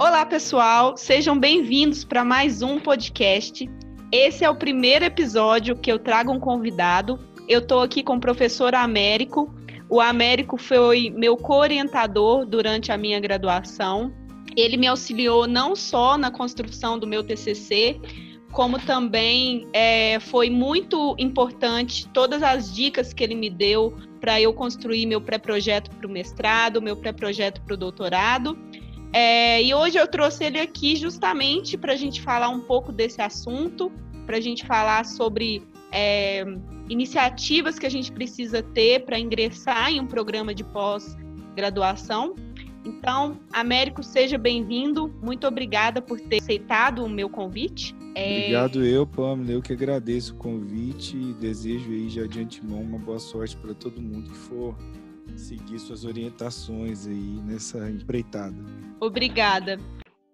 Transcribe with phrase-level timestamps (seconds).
[0.00, 3.68] Olá, pessoal, sejam bem-vindos para mais um podcast.
[4.10, 7.20] Esse é o primeiro episódio que eu trago um convidado.
[7.46, 9.54] Eu estou aqui com o professor Américo.
[9.90, 14.10] O Américo foi meu co-orientador durante a minha graduação.
[14.56, 18.00] Ele me auxiliou não só na construção do meu TCC,
[18.52, 24.54] como também é, foi muito importante todas as dicas que ele me deu para eu
[24.54, 28.56] construir meu pré-projeto para o mestrado, meu pré-projeto para o doutorado.
[29.12, 33.20] É, e hoje eu trouxe ele aqui justamente para a gente falar um pouco desse
[33.20, 33.90] assunto,
[34.24, 36.44] para a gente falar sobre é,
[36.88, 42.36] iniciativas que a gente precisa ter para ingressar em um programa de pós-graduação.
[42.84, 45.12] Então, Américo, seja bem-vindo.
[45.22, 47.94] Muito obrigada por ter aceitado o meu convite.
[48.14, 48.38] É...
[48.38, 49.52] Obrigado eu, Pamela.
[49.52, 53.74] Eu que agradeço o convite e desejo aí já de antemão uma boa sorte para
[53.74, 54.74] todo mundo que for
[55.36, 58.56] seguir suas orientações aí nessa empreitada.
[59.00, 59.78] Obrigada.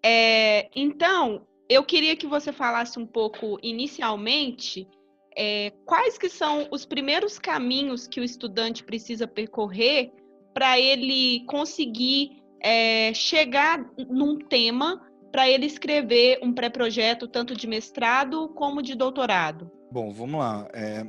[0.05, 4.89] É, então, eu queria que você falasse um pouco inicialmente
[5.37, 10.13] é, quais que são os primeiros caminhos que o estudante precisa percorrer
[10.55, 18.49] para ele conseguir é, chegar num tema para ele escrever um pré-projeto tanto de mestrado
[18.55, 19.71] como de doutorado?
[19.93, 20.67] Bom, vamos lá.
[20.73, 21.05] É,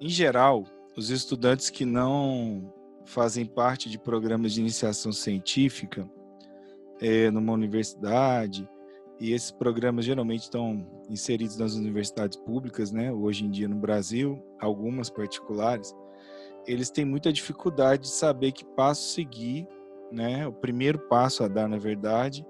[0.00, 0.64] em geral,
[0.96, 2.72] os estudantes que não
[3.08, 6.08] fazem parte de programas de iniciação científica
[7.00, 8.68] é, numa universidade,
[9.20, 13.12] e esses programas geralmente estão inseridos nas universidades públicas, né?
[13.12, 15.94] Hoje em dia no Brasil, algumas particulares,
[16.66, 19.66] eles têm muita dificuldade de saber que passo seguir,
[20.12, 20.46] né?
[20.46, 22.46] O primeiro passo a dar, na verdade,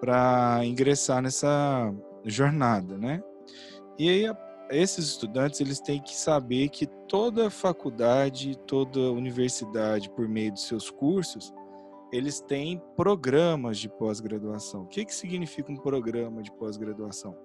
[0.00, 3.22] para ingressar nessa jornada, né?
[3.98, 4.26] E aí
[4.70, 10.90] esses estudantes eles têm que saber que toda faculdade, toda universidade, por meio de seus
[10.90, 11.52] cursos,
[12.12, 14.82] eles têm programas de pós-graduação.
[14.82, 17.36] O que, que significa um programa de pós-graduação?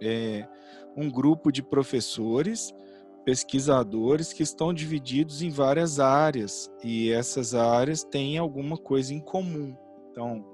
[0.00, 0.48] É
[0.96, 2.74] um grupo de professores,
[3.24, 9.76] pesquisadores que estão divididos em várias áreas e essas áreas têm alguma coisa em comum.
[10.10, 10.44] Então,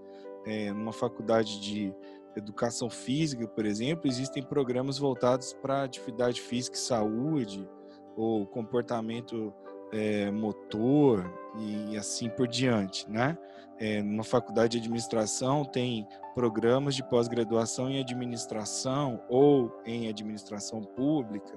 [0.47, 1.95] é, numa faculdade de
[2.37, 7.69] educação física, por exemplo, existem programas voltados para atividade física e saúde,
[8.17, 9.53] ou comportamento
[9.93, 13.39] é, motor e assim por diante, né?
[13.81, 21.55] É, numa faculdade de administração tem programas de pós-graduação em administração ou em administração pública.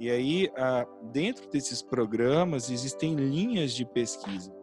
[0.00, 0.48] E aí,
[1.10, 4.54] dentro desses programas, existem linhas de pesquisa.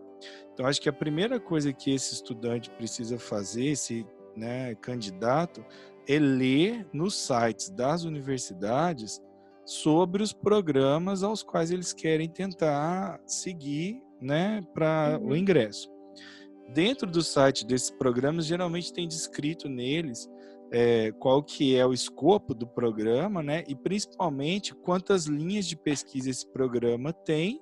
[0.53, 5.65] Então, acho que a primeira coisa que esse estudante precisa fazer, esse né, candidato,
[6.07, 9.21] é ler nos sites das universidades
[9.65, 15.29] sobre os programas aos quais eles querem tentar seguir né, para uhum.
[15.29, 15.89] o ingresso.
[16.73, 20.29] Dentro do site desses programas, geralmente tem descrito neles
[20.71, 26.29] é, qual que é o escopo do programa, né, e principalmente quantas linhas de pesquisa
[26.29, 27.59] esse programa tem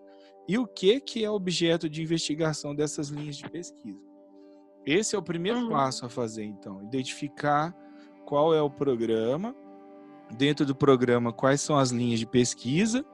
[0.48, 4.13] e o que, que é objeto de investigação dessas linhas de pesquisa.
[4.86, 5.70] Esse é o primeiro uhum.
[5.70, 7.74] passo a fazer, então, identificar
[8.26, 9.56] qual é o programa,
[10.32, 13.06] dentro do programa quais são as linhas de pesquisa,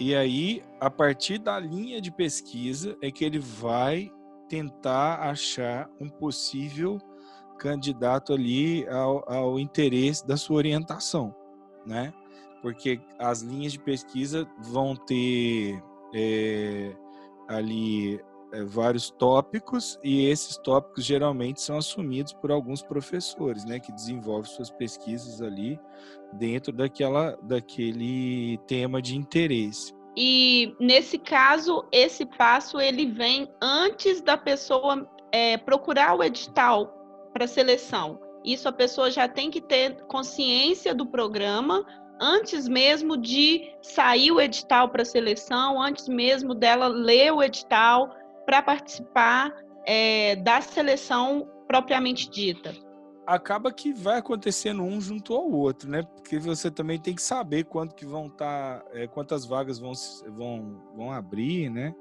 [0.00, 4.12] e aí, a partir da linha de pesquisa, é que ele vai
[4.48, 6.98] tentar achar um possível
[7.58, 11.34] candidato ali ao, ao interesse da sua orientação,
[11.84, 12.14] né?
[12.62, 15.82] Porque as linhas de pesquisa vão ter
[16.14, 16.94] é,
[17.48, 18.20] ali
[18.52, 24.50] é, vários tópicos e esses tópicos geralmente são assumidos por alguns professores, né, que desenvolvem
[24.50, 25.78] suas pesquisas ali
[26.32, 29.94] dentro daquela, daquele tema de interesse.
[30.16, 36.92] E nesse caso, esse passo ele vem antes da pessoa é, procurar o edital
[37.32, 38.18] para seleção.
[38.44, 41.84] Isso a pessoa já tem que ter consciência do programa
[42.20, 48.12] antes mesmo de sair o edital para seleção, antes mesmo dela ler o edital
[48.48, 49.54] para participar
[49.84, 52.74] é, da seleção propriamente dita
[53.26, 56.02] acaba que vai acontecendo um junto ao outro, né?
[56.02, 59.92] Porque você também tem que saber quanto que vão estar, tá, é, quantas vagas vão,
[60.28, 61.94] vão, vão abrir, né?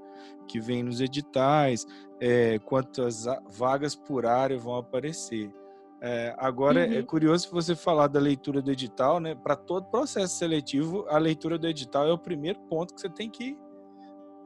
[0.48, 1.86] Que vem nos editais,
[2.22, 5.52] é, quantas vagas por área vão aparecer.
[6.00, 7.00] É, agora é uhum.
[7.00, 9.36] é curioso você falar da leitura do edital, né?
[9.36, 13.30] Para todo processo seletivo, a leitura do edital é o primeiro ponto que você tem
[13.30, 13.58] que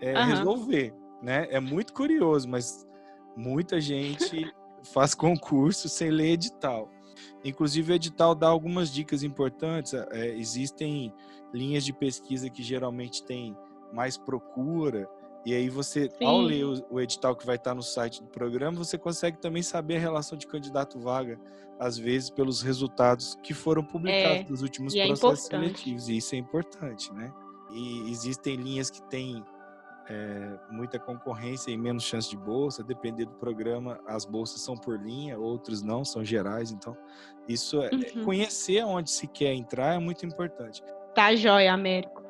[0.02, 0.25] uhum.
[0.25, 1.48] resolver, né?
[1.50, 2.88] É muito curioso, mas
[3.36, 4.52] muita gente
[4.94, 6.90] faz concurso sem ler edital.
[7.44, 9.94] Inclusive, o edital dá algumas dicas importantes.
[9.94, 11.14] É, existem
[11.54, 13.56] linhas de pesquisa que geralmente têm
[13.94, 15.10] mais procura
[15.46, 16.26] E aí você, Sim.
[16.26, 19.64] ao ler o, o, edital que vai estar no site do programa, você consegue também
[19.64, 21.40] saber a relação de candidato-vaga,
[21.80, 26.10] às vezes pelos resultados que foram publicados é, nos últimos é processos é seletivos.
[26.10, 27.34] E isso é importante, né?
[27.72, 29.44] E existem linhas que têm
[30.12, 35.00] é, muita concorrência e menos chance de bolsa, depender do programa, as bolsas são por
[35.00, 36.72] linha, outros não, são gerais.
[36.72, 36.98] Então,
[37.48, 38.25] isso é, uhum.
[38.25, 40.84] conhecer onde se quer entrar é muito importante.
[41.16, 42.22] Tá joia, Américo.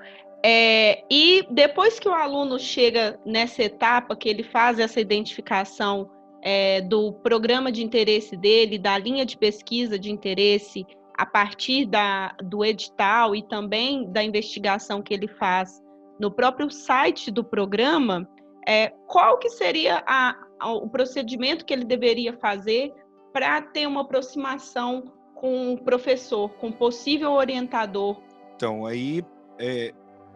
[0.44, 6.10] É, e depois que o aluno chega nessa etapa, que ele faz essa identificação
[6.44, 10.86] é, do programa de interesse dele, da linha de pesquisa de interesse,
[11.16, 15.81] a partir da, do edital e também da investigação que ele faz
[16.21, 18.29] no próprio site do programa,
[18.68, 22.94] é, qual que seria a, a, o procedimento que ele deveria fazer
[23.33, 28.21] para ter uma aproximação com o professor, com o possível orientador?
[28.56, 29.25] Então, aí
[29.59, 29.91] é,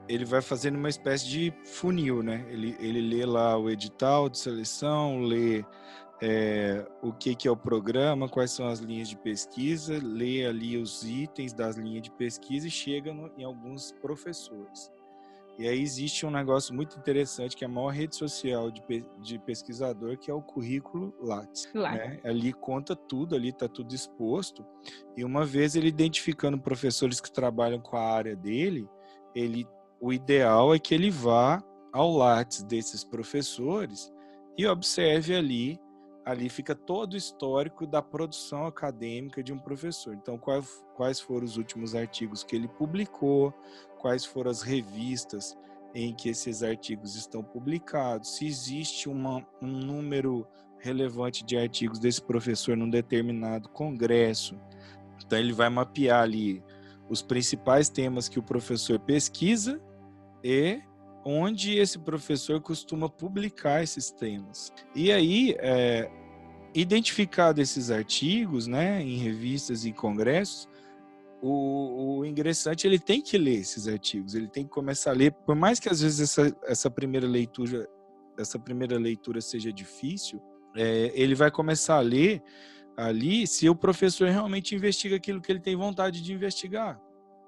[0.09, 2.43] ele vai fazendo uma espécie de funil, né?
[2.49, 5.63] Ele, ele lê lá o edital de seleção, lê
[6.19, 10.77] é, o que, que é o programa, quais são as linhas de pesquisa, lê ali
[10.77, 14.94] os itens das linhas de pesquisa e chega no, em alguns professores.
[15.57, 18.81] E aí existe um negócio muito interessante que é a maior rede social de,
[19.21, 21.69] de pesquisador, que é o currículo Lattes.
[21.95, 22.19] Né?
[22.25, 24.65] Ali conta tudo, ali está tudo exposto.
[25.15, 28.87] E uma vez ele identificando professores que trabalham com a área dele,
[29.33, 29.65] ele
[29.99, 34.13] o ideal é que ele vá ao Lattes desses professores
[34.57, 35.79] e observe ali,
[36.25, 40.15] ali fica todo o histórico da produção acadêmica de um professor.
[40.15, 43.53] Então, quais, quais foram os últimos artigos que ele publicou,
[43.99, 45.55] quais foram as revistas
[45.93, 50.47] em que esses artigos estão publicados, se existe uma, um número
[50.79, 54.59] relevante de artigos desse professor num determinado congresso.
[55.23, 56.63] Então, ele vai mapear ali
[57.07, 59.79] os principais temas que o professor pesquisa
[60.43, 60.81] e
[61.25, 64.71] onde esse professor costuma publicar esses temas.
[64.93, 66.09] E aí, é,
[66.73, 70.69] identificado esses artigos, né, em revistas e congressos,
[71.41, 75.31] o, o, ingressante ele tem que ler esses artigos, ele tem que começar a ler,
[75.31, 77.87] por mais que às vezes essa, essa primeira leitura
[78.37, 80.41] essa primeira leitura seja difícil,
[80.75, 82.43] é, ele vai começar a ler
[82.97, 86.99] ali se o professor realmente investiga aquilo que ele tem vontade de investigar,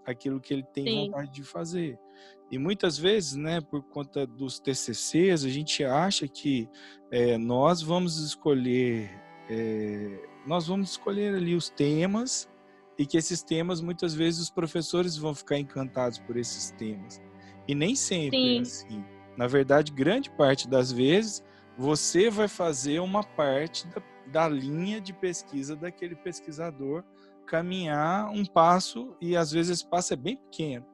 [0.06, 1.06] aquilo que ele tem Sim.
[1.06, 2.00] vontade de fazer.
[2.50, 6.70] E muitas vezes, né, por conta dos TCCs, a gente acha que
[7.12, 9.10] é, nós vamos escolher,
[9.50, 12.50] é, nós vamos escolher ali os temas
[12.98, 17.22] e que esses temas, muitas vezes, os professores vão ficar encantados por esses temas.
[17.68, 18.58] E nem sempre é Sim.
[18.58, 19.06] é assim.
[19.38, 21.44] Na verdade, grande parte das vezes,
[21.78, 27.04] você vai fazer uma parte da da linha de pesquisa daquele pesquisador
[27.46, 30.86] caminhar um passo e às vezes esse passo é bem pequeno,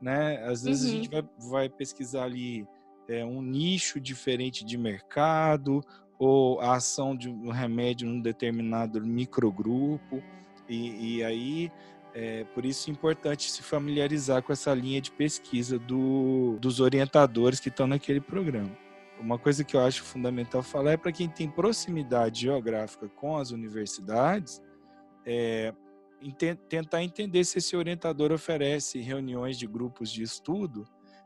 [0.00, 0.42] né?
[0.44, 0.88] Às vezes uhum.
[0.88, 2.66] a gente vai, vai pesquisar ali
[3.08, 5.82] é, um nicho diferente de mercado
[6.18, 10.22] ou a ação de um remédio num determinado microgrupo
[10.68, 11.70] e, e aí
[12.14, 17.60] é, por isso é importante se familiarizar com essa linha de pesquisa do, dos orientadores
[17.60, 18.74] que estão naquele programa
[19.20, 23.50] uma coisa que eu acho fundamental falar é para quem tem proximidade geográfica com as
[23.50, 24.62] universidades,
[25.24, 25.72] é,
[26.68, 30.84] tentar entender se esse orientador oferece reuniões de grupos de estudo,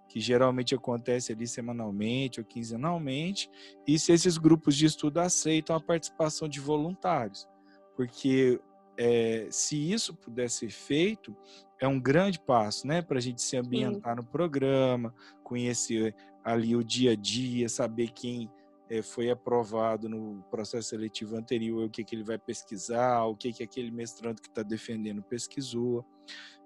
[0.08, 3.48] que geralmente acontece ali semanalmente ou quinzenalmente,
[3.86, 7.48] e se esses grupos de estudo aceitam a participação de voluntários.
[7.96, 8.60] Porque
[8.96, 11.34] é, se isso puder ser feito,
[11.80, 14.22] é um grande passo, né, para a gente se ambientar Sim.
[14.22, 18.50] no programa, conhecer ali o dia a dia, saber quem
[18.90, 23.52] é, foi aprovado no processo seletivo anterior, o que, que ele vai pesquisar, o que,
[23.52, 26.04] que aquele mestrando que está defendendo pesquisou.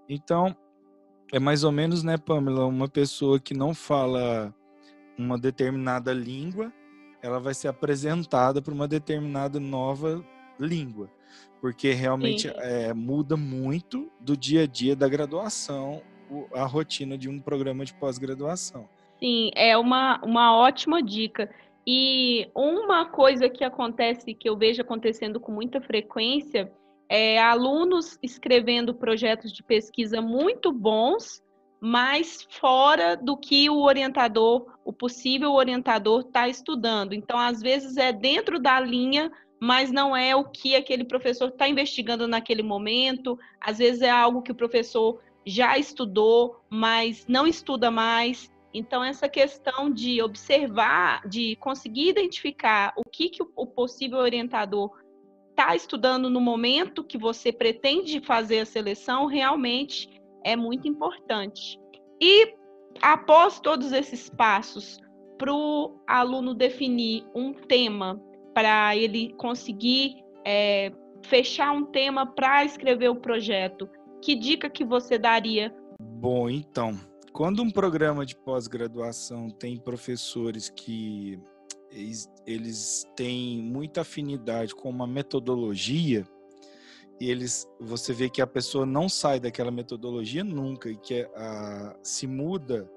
[0.08, 0.56] Então,
[1.30, 4.54] é mais ou menos, né, Pamela, uma pessoa que não fala
[5.18, 6.72] uma determinada língua,
[7.22, 10.24] ela vai ser apresentada para uma determinada nova
[10.58, 11.10] língua,
[11.60, 16.02] porque realmente é, muda muito do dia a dia da graduação
[16.54, 18.88] a rotina de um programa de pós-graduação.
[19.18, 21.50] Sim, é uma, uma ótima dica.
[21.86, 26.72] E uma coisa que acontece, que eu vejo acontecendo com muita frequência,
[27.08, 31.42] é alunos escrevendo projetos de pesquisa muito bons,
[31.80, 37.12] mas fora do que o orientador, o possível orientador está estudando.
[37.12, 41.68] Então, às vezes é dentro da linha, mas não é o que aquele professor está
[41.68, 43.38] investigando naquele momento.
[43.60, 48.50] Às vezes é algo que o professor já estudou, mas não estuda mais.
[48.74, 54.90] Então, essa questão de observar, de conseguir identificar o que, que o possível orientador
[55.50, 60.10] está estudando no momento que você pretende fazer a seleção, realmente
[60.44, 61.78] é muito importante.
[62.20, 62.52] E
[63.00, 64.98] após todos esses passos,
[65.38, 68.20] para o aluno definir um tema
[68.52, 70.92] para ele conseguir é,
[71.24, 73.88] fechar um tema para escrever o projeto,
[74.20, 75.74] que dica que você daria?
[76.00, 76.98] Bom, então,
[77.34, 81.36] quando um programa de pós-graduação tem professores que
[81.90, 86.24] eles, têm muita afinidade com uma metodologia,
[87.20, 91.96] e eles você vê que a pessoa não sai daquela metodologia nunca e que a,
[92.04, 92.88] se muda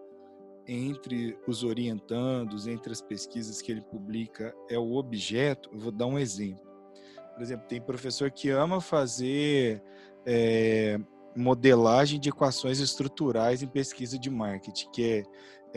[0.67, 5.70] entre os orientandos, entre as pesquisas que ele publica, é o objeto.
[5.74, 6.65] Eu vou dar um exemplo.
[7.34, 9.82] Por exemplo, tem professor que ama fazer
[10.25, 11.00] é,
[11.38, 15.24] modelagem de equações estruturais em pesquisa de marketing, que é,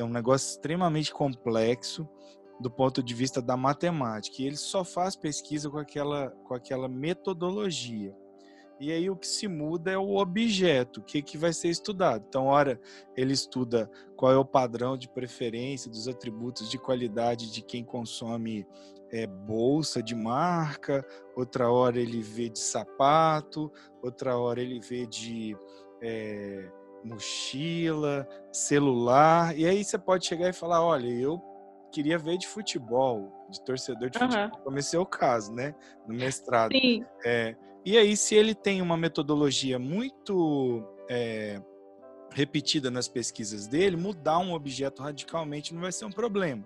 [0.00, 2.09] é um negócio extremamente complexo
[2.61, 4.43] do ponto de vista da matemática.
[4.43, 8.14] E ele só faz pesquisa com aquela, com aquela metodologia.
[8.81, 12.25] E aí o que se muda é o objeto, o que, que vai ser estudado.
[12.26, 12.81] Então, ora,
[13.14, 18.67] ele estuda qual é o padrão de preferência dos atributos de qualidade de quem consome
[19.12, 21.05] é, bolsa de marca,
[21.37, 25.57] outra hora ele vê de sapato, outra hora ele vê de
[26.02, 26.71] é,
[27.05, 29.57] mochila, celular.
[29.57, 31.43] E aí você pode chegar e falar, olha, eu
[31.93, 34.64] queria ver de futebol, de torcedor de futebol, uhum.
[34.64, 35.75] como esse é o caso, né?
[36.07, 36.73] No mestrado.
[36.73, 37.05] Sim.
[37.25, 41.61] É, e aí, se ele tem uma metodologia muito é,
[42.33, 46.64] repetida nas pesquisas dele, mudar um objeto radicalmente não vai ser um problema.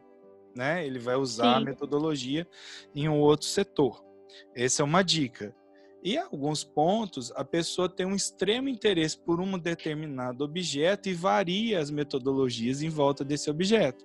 [0.55, 0.87] Né?
[0.87, 1.63] Ele vai usar Sim.
[1.63, 2.47] a metodologia
[2.95, 4.05] em um outro setor.
[4.55, 5.55] Essa é uma dica.
[6.03, 11.15] E em alguns pontos, a pessoa tem um extremo interesse por um determinado objeto e
[11.15, 14.05] varia as metodologias em volta desse objeto.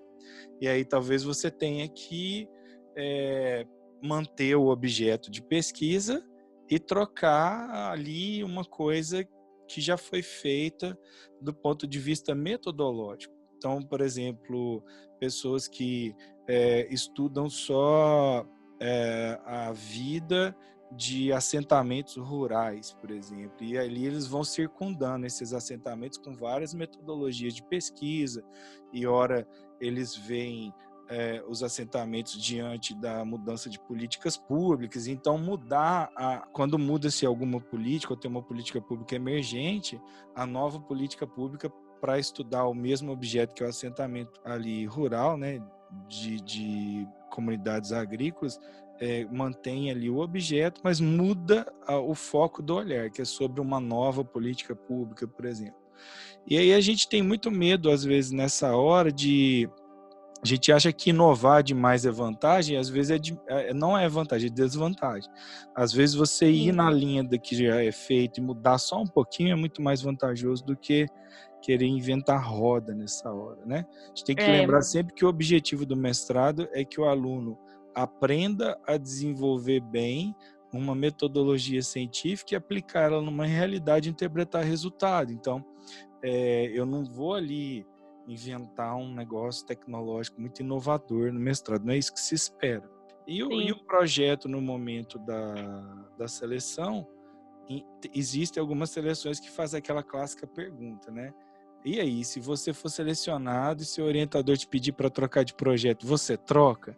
[0.61, 2.47] E aí talvez você tenha que
[2.95, 3.65] é,
[4.01, 6.23] manter o objeto de pesquisa
[6.69, 9.27] e trocar ali uma coisa
[9.67, 10.97] que já foi feita
[11.41, 13.33] do ponto de vista metodológico.
[13.57, 14.83] Então, por exemplo,
[15.19, 16.15] pessoas que
[16.49, 18.43] é, estudam só
[18.79, 20.57] é, a vida
[20.91, 27.53] de assentamentos rurais, por exemplo, e ali eles vão circundando esses assentamentos com várias metodologias
[27.53, 28.43] de pesquisa,
[28.91, 29.47] e ora
[29.79, 30.73] eles veem
[31.07, 35.05] é, os assentamentos diante da mudança de políticas públicas.
[35.05, 40.01] Então, mudar, a, quando muda-se alguma política, ou tem uma política pública emergente,
[40.35, 45.37] a nova política pública para estudar o mesmo objeto que é o assentamento ali rural,
[45.37, 45.61] né,
[46.07, 48.59] de, de comunidades agrícolas,
[48.99, 53.61] é, mantém ali o objeto, mas muda a, o foco do olhar, que é sobre
[53.61, 55.79] uma nova política pública, por exemplo.
[56.47, 59.69] E aí a gente tem muito medo, às vezes, nessa hora de
[60.41, 64.07] a gente acha que inovar demais é vantagem, às vezes é de, é, não é
[64.07, 65.29] vantagem, é desvantagem.
[65.75, 69.07] Às vezes você ir na linha do que já é feito e mudar só um
[69.07, 71.07] pouquinho é muito mais vantajoso do que
[71.61, 73.85] querer inventar roda nessa hora, né?
[73.89, 74.61] A gente tem que é.
[74.61, 77.57] lembrar sempre que o objetivo do mestrado é que o aluno
[77.93, 80.33] aprenda a desenvolver bem
[80.71, 85.33] uma metodologia científica e aplicar ela numa realidade e interpretar resultado.
[85.33, 85.65] Então,
[86.23, 87.85] é, eu não vou ali
[88.27, 92.89] inventar um negócio tecnológico muito inovador no mestrado, não é isso que se espera.
[93.27, 95.53] E, o, e o projeto no momento da,
[96.17, 97.07] da seleção,
[98.13, 101.33] existem algumas seleções que fazem aquela clássica pergunta, né?
[101.85, 106.05] E aí, se você for selecionado e seu orientador te pedir para trocar de projeto,
[106.05, 106.97] você troca?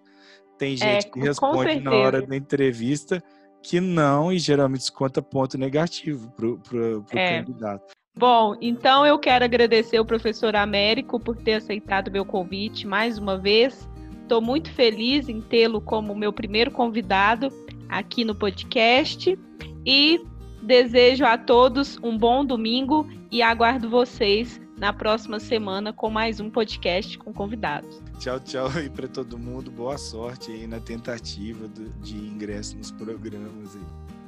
[0.58, 3.24] Tem é, gente é, que responde na hora da entrevista
[3.62, 7.40] que não e geralmente desconta ponto negativo para o é.
[7.40, 7.94] candidato.
[8.18, 13.38] Bom, então eu quero agradecer o professor Américo por ter aceitado meu convite mais uma
[13.38, 13.90] vez.
[14.22, 17.48] Estou muito feliz em tê-lo como meu primeiro convidado
[17.90, 19.38] aqui no podcast
[19.86, 20.22] e
[20.62, 26.50] desejo a todos um bom domingo e aguardo vocês na próxima semana com mais um
[26.50, 28.02] podcast com convidados.
[28.20, 29.72] Tchau, tchau aí para todo mundo.
[29.72, 31.68] Boa sorte aí na tentativa
[32.02, 34.21] de ingresso nos programas aí.